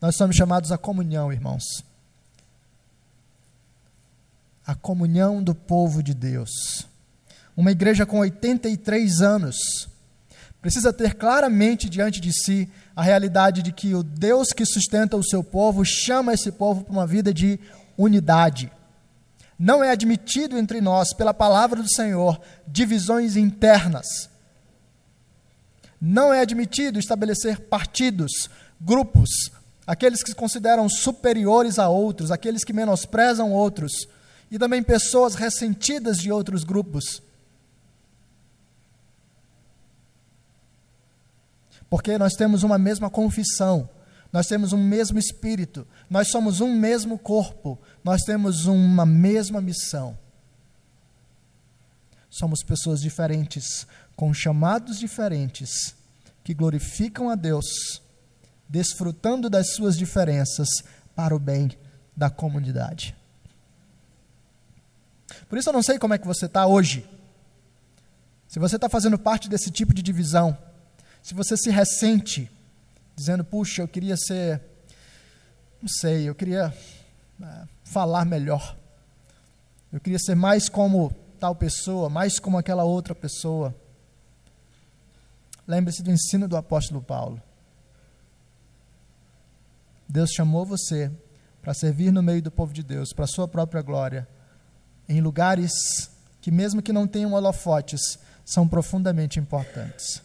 [0.00, 1.84] Nós somos chamados à comunhão, irmãos.
[4.66, 6.86] A comunhão do povo de Deus
[7.56, 9.88] uma igreja com 83 anos,
[10.60, 15.24] precisa ter claramente diante de si a realidade de que o Deus que sustenta o
[15.24, 17.58] seu povo chama esse povo para uma vida de
[17.96, 18.72] unidade.
[19.58, 24.30] Não é admitido entre nós, pela palavra do Senhor, divisões internas.
[26.04, 28.50] Não é admitido estabelecer partidos,
[28.80, 29.30] grupos,
[29.86, 34.08] aqueles que se consideram superiores a outros, aqueles que menosprezam outros,
[34.50, 37.22] e também pessoas ressentidas de outros grupos.
[41.88, 43.88] Porque nós temos uma mesma confissão,
[44.32, 50.18] nós temos um mesmo espírito, nós somos um mesmo corpo, nós temos uma mesma missão.
[52.28, 53.86] Somos pessoas diferentes,
[54.16, 55.94] com chamados diferentes,
[56.44, 58.02] que glorificam a Deus,
[58.68, 60.68] desfrutando das suas diferenças
[61.14, 61.70] para o bem
[62.16, 63.14] da comunidade.
[65.48, 67.08] Por isso eu não sei como é que você está hoje.
[68.48, 70.56] Se você está fazendo parte desse tipo de divisão,
[71.22, 72.50] se você se ressente,
[73.16, 74.60] dizendo, puxa, eu queria ser,
[75.80, 76.74] não sei, eu queria
[77.42, 78.76] é, falar melhor,
[79.92, 83.74] eu queria ser mais como tal pessoa, mais como aquela outra pessoa.
[85.66, 87.40] Lembre-se do ensino do apóstolo Paulo.
[90.08, 91.10] Deus chamou você
[91.62, 94.28] para servir no meio do povo de Deus, para a sua própria glória,
[95.08, 95.72] em lugares
[96.40, 100.20] que, mesmo que não tenham holofotes, são profundamente importantes.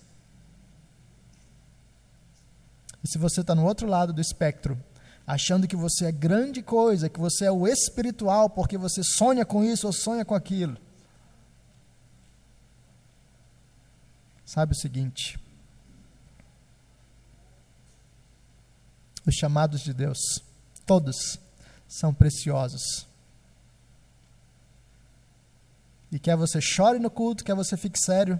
[3.04, 4.78] E se você está no outro lado do espectro,
[5.26, 9.64] achando que você é grande coisa, que você é o espiritual porque você sonha com
[9.64, 10.78] isso ou sonha com aquilo,
[14.48, 15.38] sabe o seguinte:
[19.28, 20.18] os chamados de Deus,
[20.86, 21.38] todos,
[21.88, 23.06] são preciosos.
[26.10, 28.39] E quer você chore no culto, quer você fique sério,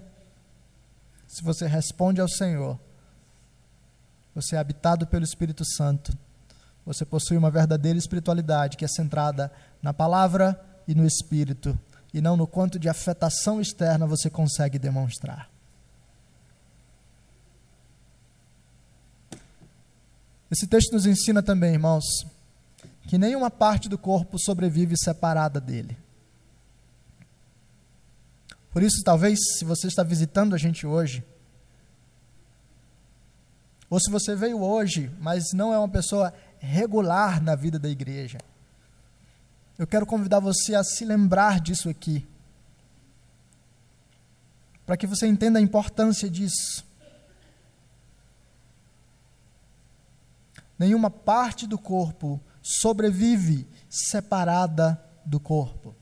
[1.26, 2.80] se você responde ao Senhor,
[4.34, 6.16] você é habitado pelo Espírito Santo.
[6.86, 9.52] Você possui uma verdadeira espiritualidade que é centrada
[9.82, 11.78] na palavra e no espírito,
[12.14, 15.50] e não no quanto de afetação externa você consegue demonstrar.
[20.50, 22.04] Esse texto nos ensina também, irmãos,
[23.02, 25.96] que nenhuma parte do corpo sobrevive separada dele.
[28.70, 31.24] Por isso, talvez, se você está visitando a gente hoje,
[33.90, 38.38] ou se você veio hoje, mas não é uma pessoa regular na vida da igreja,
[39.78, 42.26] eu quero convidar você a se lembrar disso aqui,
[44.84, 46.84] para que você entenda a importância disso.
[50.78, 55.94] Nenhuma parte do corpo sobrevive separada do corpo.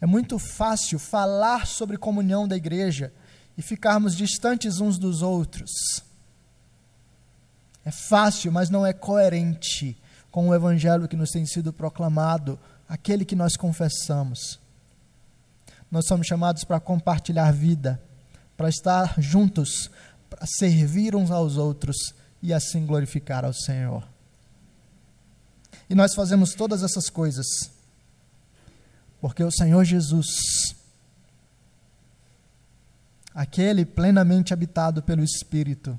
[0.00, 3.12] É muito fácil falar sobre comunhão da igreja
[3.56, 5.70] e ficarmos distantes uns dos outros.
[7.84, 9.96] É fácil, mas não é coerente
[10.30, 12.58] com o evangelho que nos tem sido proclamado,
[12.88, 14.58] aquele que nós confessamos.
[15.90, 18.02] Nós somos chamados para compartilhar vida,
[18.56, 19.90] para estar juntos,
[20.28, 21.96] para servir uns aos outros
[22.42, 24.06] e assim glorificar ao Senhor.
[25.88, 27.46] E nós fazemos todas essas coisas
[29.20, 30.26] porque o Senhor Jesus
[33.34, 35.98] aquele plenamente habitado pelo Espírito,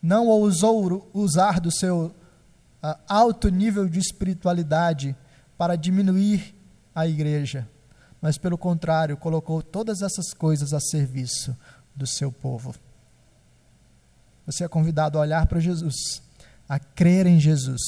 [0.00, 2.06] não ousou usar do seu
[2.82, 5.16] uh, alto nível de espiritualidade
[5.56, 6.54] para diminuir
[6.94, 7.68] a igreja,
[8.20, 11.56] mas pelo contrário, colocou todas essas coisas a serviço
[11.94, 12.72] do seu povo.
[14.48, 16.22] Você é convidado a olhar para Jesus,
[16.66, 17.82] a crer em Jesus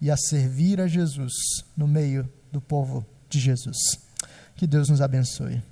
[0.00, 1.32] e a servir a Jesus
[1.76, 3.76] no meio do povo de Jesus.
[4.56, 5.62] Que Deus nos abençoe.